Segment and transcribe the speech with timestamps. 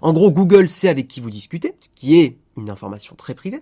[0.00, 3.60] En gros, Google sait avec qui vous discutez, ce qui est une information très privée.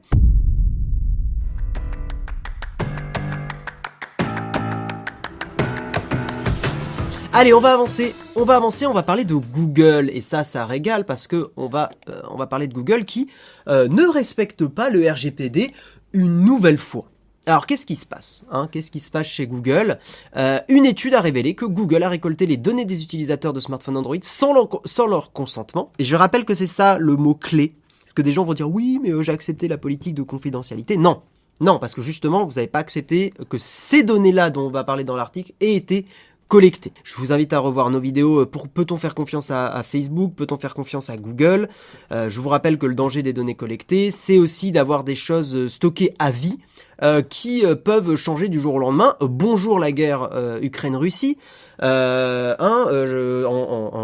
[7.33, 8.15] Allez, on va avancer.
[8.35, 8.87] On va avancer.
[8.87, 12.67] On va parler de Google et ça, ça régale parce que on va, euh, parler
[12.67, 13.29] de Google qui
[13.69, 15.71] euh, ne respecte pas le RGPD
[16.15, 17.05] une nouvelle fois.
[17.49, 20.01] Alors qu'est-ce qui se passe hein Qu'est-ce qui se passe chez Google?
[20.37, 23.97] Euh, Une étude a révélé que Google a récolté les données des utilisateurs de smartphones
[23.97, 25.93] Android sans leur, consentement.
[26.01, 27.75] Et je rappelle que c'est ça le mot clé.
[28.03, 30.97] Parce que des gens vont dire oui, mais euh, j'ai accepté la politique de confidentialité?
[30.97, 31.23] Non,
[31.61, 35.05] non, parce que justement, vous n'avez pas accepté que ces données-là dont on va parler
[35.05, 36.05] dans l'article aient été
[36.49, 36.93] collectées.
[37.05, 40.57] Je vous invite à revoir nos vidéos euh, pour peut-on faire confiance à, Facebook, peut-on
[40.57, 41.69] faire confiance à Google?
[42.11, 46.13] je vous rappelle que le danger des données collectées, c'est aussi d'avoir des choses stockées
[46.19, 46.59] à vie.
[47.03, 49.17] Euh, qui euh, peuvent changer du jour au lendemain.
[49.21, 51.37] bonjour la guerre euh, Ukraine-Russie.
[51.83, 52.87] En,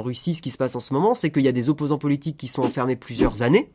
[0.02, 2.36] Russie, ce qui se passe en ce moment, c'est qu'il y a des opposants politiques
[2.36, 3.70] qui sont enfermés plusieurs années.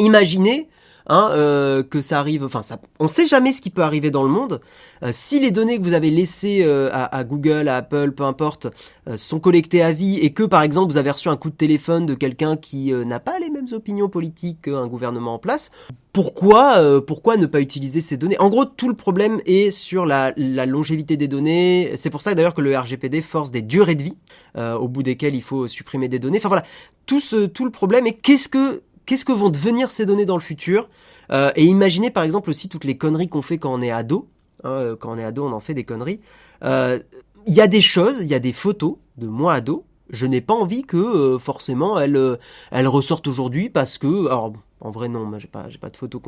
[0.00, 0.68] Imaginez
[1.06, 2.44] hein, euh, que ça arrive.
[2.44, 4.60] Enfin, ça, on sait jamais ce qui peut arriver dans le monde.
[5.02, 8.68] Euh, si les données que vous avez laissées euh, à, Google, à Apple, peu importe,
[9.16, 12.06] sont collectées à vie et que par exemple vous avez reçu un coup de téléphone
[12.06, 15.70] de quelqu'un qui n'a pas les mêmes opinions politiques qu'un gouvernement en place,
[16.12, 18.38] pourquoi, pourquoi ne pas utiliser ces données?
[18.40, 21.92] En gros, tout le problème est sur la, la longévité des données.
[21.94, 24.16] C'est pour ça d'ailleurs que le RGPD force des durées de vie,
[24.56, 26.38] au bout desquelles il faut supprimer des données.
[26.38, 26.64] Enfin voilà,
[27.06, 30.36] tout, ce, tout le problème est qu'est-ce que qu'est-ce que vont devenir ces données dans
[30.36, 30.90] le futur
[31.32, 34.28] euh, Et imaginez par exemple aussi toutes les conneries qu'on fait quand on est ado.
[34.64, 36.20] Hein, euh, quand on est ado, on en fait des conneries.
[36.64, 36.98] Euh,
[37.46, 39.84] il y a des choses, il y a des photos de moi ado.
[40.10, 42.38] Je n'ai pas envie que forcément elles,
[42.86, 46.20] ressortent aujourd'hui parce que, alors en vrai non, j'ai pas, pas de photos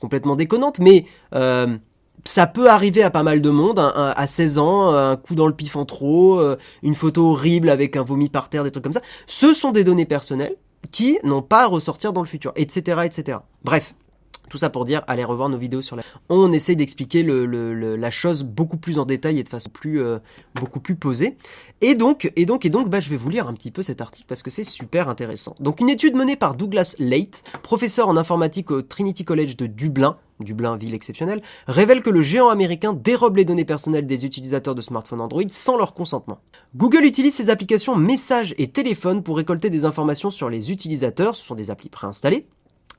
[0.00, 1.04] complètement déconnantes, mais
[2.24, 5.54] ça peut arriver à pas mal de monde, à 16 ans, un coup dans le
[5.54, 6.40] pif en trop,
[6.82, 9.02] une photo horrible avec un vomi par terre, des trucs comme ça.
[9.28, 10.56] Ce sont des données personnelles
[10.92, 13.38] qui n'ont pas à ressortir dans le futur, etc., etc.
[13.64, 13.94] Bref.
[14.48, 16.04] Tout ça pour dire, allez revoir nos vidéos sur la...
[16.28, 20.18] On essaye d'expliquer le, la chose beaucoup plus en détail et de façon plus, euh,
[20.54, 21.36] beaucoup plus posée.
[21.80, 24.00] Et donc, et donc, et donc, bah, je vais vous lire un petit peu cet
[24.00, 25.56] article parce que c'est super intéressant.
[25.58, 30.16] Donc, une étude menée par Douglas Late, professeur en informatique au Trinity College de Dublin,
[30.40, 34.82] Dublin, ville exceptionnelle, révèle que le géant américain dérobe les données personnelles des utilisateurs de
[34.82, 36.38] smartphones Android sans leur consentement.
[36.74, 41.44] Google utilise ses applications messages et téléphone pour récolter des informations sur les utilisateurs, ce
[41.44, 42.46] sont des applis préinstallées,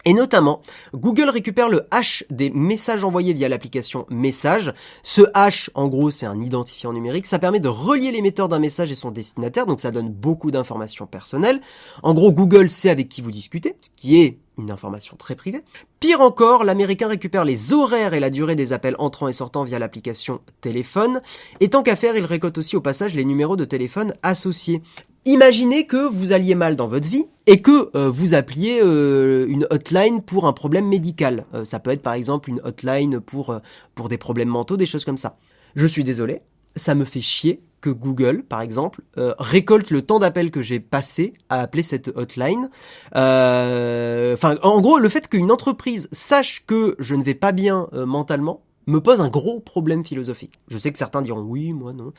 [0.05, 0.61] et notamment,
[0.93, 4.73] Google récupère le hash des messages envoyés via l'application Message.
[5.03, 7.25] Ce hash, en gros, c'est un identifiant numérique.
[7.25, 11.07] Ça permet de relier l'émetteur d'un message et son destinataire, donc ça donne beaucoup d'informations
[11.07, 11.59] personnelles.
[12.03, 15.63] En gros, Google sait avec qui vous discutez, ce qui est une information très privée.
[15.99, 19.79] Pire encore, l'américain récupère les horaires et la durée des appels entrants et sortants via
[19.79, 21.21] l'application téléphone.
[21.59, 24.81] Et tant qu'à faire, il récolte aussi au passage les numéros de téléphone associés.
[25.25, 29.67] Imaginez que vous alliez mal dans votre vie et que euh, vous appeliez euh, une
[29.71, 31.45] hotline pour un problème médical.
[31.53, 33.59] Euh, ça peut être par exemple une hotline pour,
[33.93, 35.37] pour des problèmes mentaux, des choses comme ça.
[35.75, 36.41] Je suis désolé,
[36.77, 40.79] ça me fait chier que Google, par exemple, euh, récolte le temps d'appel que j'ai
[40.79, 42.69] passé à appeler cette hotline.
[43.15, 48.05] Euh, en gros, le fait qu'une entreprise sache que je ne vais pas bien euh,
[48.05, 50.59] mentalement me pose un gros problème philosophique.
[50.69, 52.13] Je sais que certains diront oui, moi non.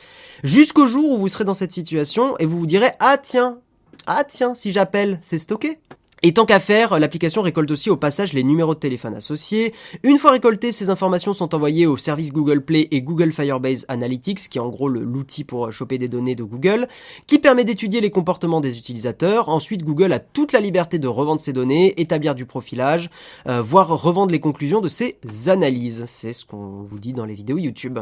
[0.44, 3.58] Jusqu'au jour où vous serez dans cette situation et vous vous direz ah tiens,
[4.06, 5.78] ah tiens, si j'appelle, c'est stocké.
[6.22, 9.72] Et tant qu'à faire, l'application récolte aussi au passage les numéros de téléphone associés.
[10.02, 14.48] Une fois récoltées, ces informations sont envoyées au service Google Play et Google Firebase Analytics,
[14.48, 16.88] qui est en gros l'outil pour choper des données de Google,
[17.28, 19.48] qui permet d'étudier les comportements des utilisateurs.
[19.48, 23.10] Ensuite, Google a toute la liberté de revendre ces données, établir du profilage,
[23.48, 26.04] euh, voire revendre les conclusions de ces analyses.
[26.06, 28.00] C'est ce qu'on vous dit dans les vidéos YouTube.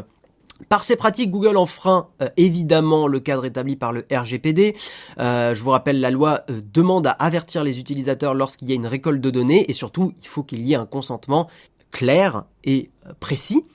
[0.69, 4.75] Par ces pratiques, Google enfreint euh, évidemment le cadre établi par le RGPD.
[5.19, 8.75] Euh, je vous rappelle, la loi euh, demande à avertir les utilisateurs lorsqu'il y a
[8.75, 11.47] une récolte de données et surtout, il faut qu'il y ait un consentement
[11.91, 13.65] clair et précis.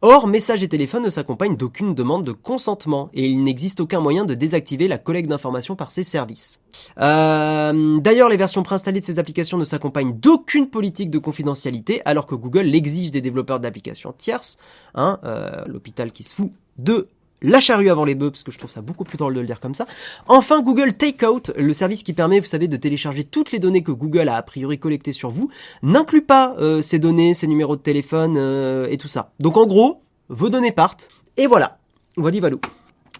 [0.00, 4.24] Or, messages et téléphone ne s'accompagnent d'aucune demande de consentement et il n'existe aucun moyen
[4.24, 6.60] de désactiver la collecte d'informations par ces services.
[7.00, 12.26] Euh, d'ailleurs, les versions préinstallées de ces applications ne s'accompagnent d'aucune politique de confidentialité alors
[12.26, 14.58] que Google l'exige des développeurs d'applications tierces.
[14.94, 17.08] Hein, euh, L'hôpital qui se fout de
[17.42, 19.46] la charrue avant les bœufs, parce que je trouve ça beaucoup plus drôle de le
[19.46, 19.86] dire comme ça.
[20.26, 23.92] Enfin, Google Takeout, le service qui permet, vous savez, de télécharger toutes les données que
[23.92, 25.50] Google a a priori collectées sur vous,
[25.82, 29.32] n'inclut pas euh, ces données, ces numéros de téléphone euh, et tout ça.
[29.40, 31.78] Donc en gros, vos données partent, et voilà.
[32.16, 32.56] Voilà.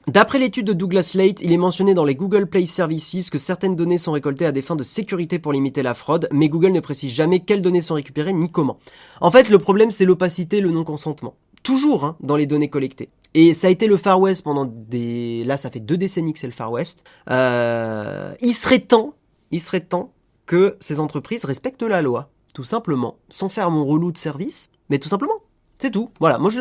[0.09, 3.77] D'après l'étude de Douglas Slate, il est mentionné dans les Google Play Services que certaines
[3.77, 6.81] données sont récoltées à des fins de sécurité pour limiter la fraude, mais Google ne
[6.81, 8.79] précise jamais quelles données sont récupérées ni comment.
[9.21, 11.35] En fait, le problème c'est l'opacité, le non-consentement.
[11.63, 13.09] Toujours hein, dans les données collectées.
[13.35, 15.45] Et ça a été le Far West pendant des...
[15.45, 17.05] Là, ça fait deux décennies que c'est le Far West.
[17.31, 18.35] Euh...
[18.41, 19.15] Il serait temps,
[19.51, 20.13] il serait temps
[20.47, 24.99] que ces entreprises respectent la loi, tout simplement, sans faire mon relou de service, mais
[24.99, 25.35] tout simplement.
[25.79, 26.11] C'est tout.
[26.21, 26.61] Voilà, moi je...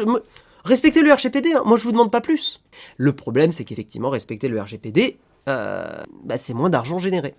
[0.65, 1.63] Respectez le RGPD, hein.
[1.65, 2.61] moi je vous demande pas plus.
[2.97, 5.17] Le problème, c'est qu'effectivement, respecter le RGPD,
[5.47, 7.35] euh, bah, c'est moins d'argent généré.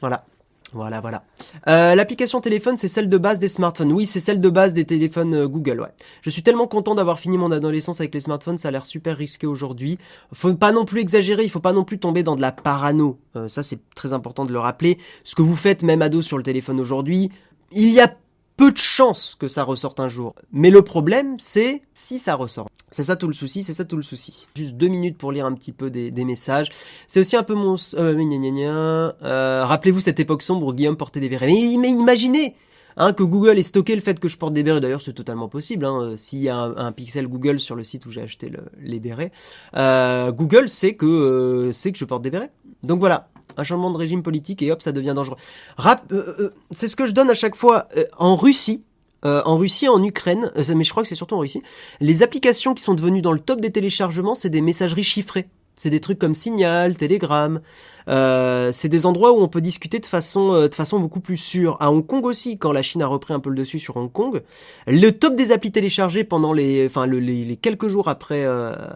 [0.00, 0.24] Voilà.
[0.72, 1.24] Voilà, voilà.
[1.68, 3.92] Euh, L'application téléphone, c'est celle de base des smartphones.
[3.92, 5.92] Oui, c'est celle de base des téléphones euh, Google, ouais.
[6.22, 9.16] Je suis tellement content d'avoir fini mon adolescence avec les smartphones, ça a l'air super
[9.16, 9.98] risqué aujourd'hui.
[10.32, 13.18] Faut pas non plus exagérer, il faut pas non plus tomber dans de la parano.
[13.36, 14.98] Euh, ça, c'est très important de le rappeler.
[15.24, 17.30] Ce que vous faites, même ado, sur le téléphone aujourd'hui,
[17.70, 18.14] il y a
[18.56, 20.34] peu de chances que ça ressorte un jour.
[20.52, 22.68] Mais le problème, c'est si ça ressort.
[22.90, 24.46] C'est ça tout le souci, c'est ça tout le souci.
[24.54, 26.68] Juste deux minutes pour lire un petit peu des, messages.
[27.08, 27.76] C'est aussi un peu mon...
[27.94, 31.46] Euh, euh, Rappelez-vous cette époque sombre où Guillaume portait des bérets.
[31.46, 32.54] Mais, imaginez
[32.98, 34.80] hein, que Google ait stocké le fait que je porte des bérets.
[34.80, 35.86] D'ailleurs, c'est totalement possible.
[35.86, 39.32] Hein, S'il y a un, pixel Google sur le site où j'ai acheté les bérets,
[39.76, 42.50] euh, Google sait que, euh, sait que je porte des bérets.
[42.82, 45.36] Donc voilà, un changement de régime politique et hop, ça devient dangereux.
[45.80, 48.84] Euh, euh, c'est ce que je donne à chaque fois euh, en Russie.
[49.24, 51.62] en Russie, en Ukraine, mais je crois que c'est surtout en Russie,
[52.00, 55.46] les applications qui sont devenues dans le top des téléchargements, c'est des messageries chiffrées.
[55.76, 57.60] C'est des trucs comme Signal, Telegram.
[58.08, 61.76] c'est des endroits où on peut discuter de façon, de façon beaucoup plus sûre.
[61.78, 64.10] À Hong Kong aussi, quand la Chine a repris un peu le dessus sur Hong
[64.10, 64.42] Kong,
[64.88, 68.44] le top des applis téléchargées pendant les, enfin les, quelques jours après,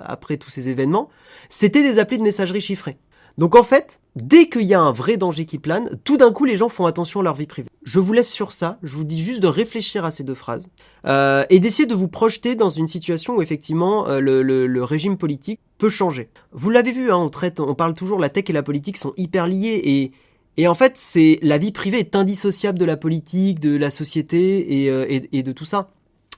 [0.04, 1.08] après tous ces événements,
[1.50, 2.98] c'était des applis de messagerie chiffrées.
[3.38, 6.44] Donc en fait, dès qu'il y a un vrai danger qui plane, tout d'un coup
[6.44, 7.68] les gens font attention à leur vie privée.
[7.82, 10.68] Je vous laisse sur ça, je vous dis juste de réfléchir à ces deux phrases
[11.06, 15.60] euh, et d'essayer de vous projeter dans une situation où effectivement euh, le, régime politique
[15.78, 16.30] peut changer.
[16.52, 19.12] Vous l'avez vu, hein, on traite, on parle toujours la tech et la politique sont
[19.16, 20.12] hyper liés et
[20.58, 24.84] et en fait, c'est la vie privée est indissociable de la politique, de la société
[24.84, 25.90] et, euh, et de tout ça.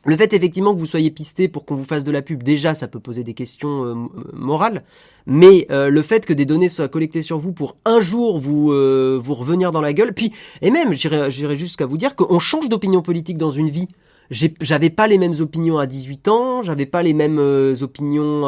[0.04, 2.74] Le fait effectivement que vous soyez pisté pour qu'on vous fasse de la pub, déjà
[2.74, 3.94] ça peut poser des questions euh,
[4.32, 4.84] morales,
[5.26, 8.72] mais euh, le fait que des données soient collectées sur vous pour un jour vous
[8.72, 12.68] euh, vous revenir dans la gueule, puis et même j'irais jusqu'à vous dire qu'on change
[12.68, 13.88] d'opinion politique dans une vie.
[14.30, 17.38] J'avais pas les mêmes opinions à 18 ans, j'avais pas les mêmes
[17.80, 18.42] opinions.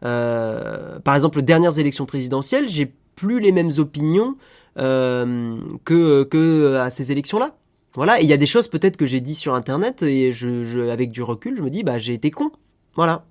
[0.00, 4.36] par exemple, dernières élections présidentielles, j'ai plus les mêmes opinions
[4.76, 7.54] que que à ces élections-là.
[7.94, 11.12] Voilà, il y a des choses peut-être que j'ai dit sur internet et je, avec
[11.12, 12.50] du recul, je me dis bah j'ai été con.
[12.96, 13.24] Voilà.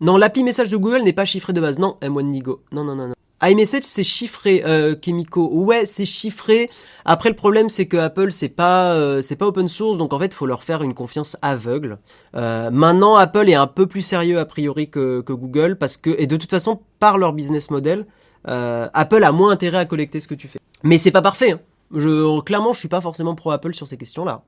[0.00, 1.78] Non, l'appli message de Google n'est pas chiffré de base.
[1.78, 2.60] Non, M1 Nigo.
[2.72, 3.14] Non, non, non, non.
[3.42, 5.48] iMessage c'est chiffré, euh, Chemico.
[5.50, 6.68] Ouais, c'est chiffré.
[7.06, 10.18] Après le problème c'est que Apple c'est pas euh, c'est pas open source, donc en
[10.18, 11.98] fait faut leur faire une confiance aveugle.
[12.34, 16.14] Euh, maintenant Apple est un peu plus sérieux a priori que, que Google parce que
[16.18, 18.06] et de toute façon par leur business model,
[18.48, 20.58] euh, Apple a moins intérêt à collecter ce que tu fais.
[20.82, 21.52] Mais c'est pas parfait.
[21.52, 21.60] Hein.
[21.92, 24.42] Clairement, je suis pas forcément pro Apple sur ces questions-là.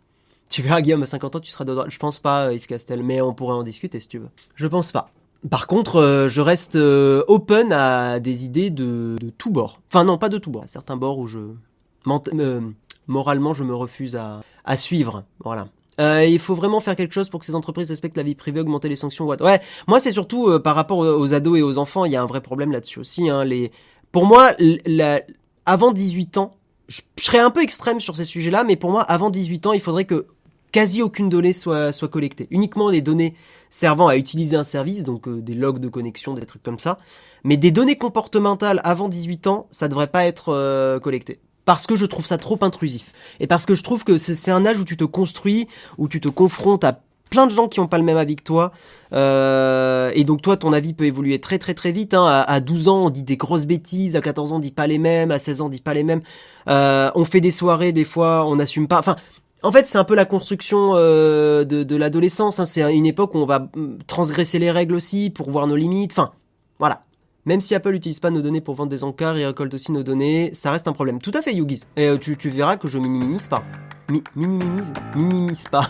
[0.49, 1.90] Tu verras, Guillaume, à 50 ans, tu seras de droite.
[1.90, 4.31] Je pense pas, Yves Castel, mais on pourrait en discuter si tu veux.
[4.55, 5.11] Je pense pas.
[5.50, 9.81] Par contre, euh, je reste euh, open à des idées de, de tout bord.
[9.88, 10.64] Enfin, non, pas de tout bord.
[10.67, 11.38] Certains bords où je.
[11.38, 12.61] Euh,
[13.06, 15.25] moralement, je me refuse à, à suivre.
[15.44, 15.69] Voilà.
[15.99, 18.88] il faut vraiment faire quelque chose pour que ces entreprises respectent la vie privée, augmenter
[18.88, 19.26] les sanctions.
[19.26, 22.26] Ouais, moi c'est surtout par rapport aux, ados et aux enfants, il y a un
[22.26, 23.29] vrai problème là-dessus aussi.
[23.29, 23.73] Hein, les...
[24.11, 24.52] Pour moi,
[24.87, 25.20] la...
[25.67, 26.50] avant 18 ans,
[26.88, 29.81] je, serais un peu extrême sur ces sujets-là, mais pour moi, avant 18 ans, il
[29.81, 30.26] faudrait que
[30.73, 32.49] quasi aucune donnée soit, soit collectée.
[32.50, 33.35] Uniquement les données
[33.70, 36.99] servant à utiliser un service, donc euh, des logs de connexion, des trucs comme ça.
[37.44, 41.40] Mais des données comportementales avant 18 ans, ça devrait pas être euh, collecté.
[41.64, 43.12] Parce que je trouve ça trop intrusif.
[43.40, 45.68] Et parce que je trouve que c'est un âge où tu te construis,
[45.99, 48.42] où tu te confrontes à plein de gens qui n'ont pas le même avis que
[48.42, 48.73] toi.
[49.12, 52.14] Euh, et donc toi, ton avis peut évoluer très très très vite.
[52.14, 52.44] Hein.
[52.47, 54.16] À, 12 ans, on dit des grosses bêtises.
[54.16, 55.30] À 14 ans, on dit pas les mêmes.
[55.30, 56.20] À 16 ans, on dit pas les mêmes.
[56.68, 58.99] Euh, on fait des soirées, des fois, on n'assume pas.
[58.99, 59.16] Enfin,
[59.62, 62.61] en fait, c'est un peu la construction euh, de, l'adolescence.
[62.61, 62.64] Hein.
[62.64, 66.12] C'est une époque où on va mm, transgresser les règles aussi pour voir nos limites.
[66.12, 66.32] Enfin,
[66.78, 67.02] voilà.
[67.44, 70.02] Même si Apple n'utilise pas nos données pour vendre des encarts, il récolte aussi nos
[70.02, 71.18] données, ça reste un problème.
[71.18, 71.85] Tout à fait, Yugis.
[71.97, 73.62] Et tu, tu verras que je minimise pas.
[74.11, 74.83] ミ、ミニミニ、
[75.17, 75.87] ミニミスパ。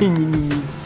[0.00, 0.83] ミニミニ。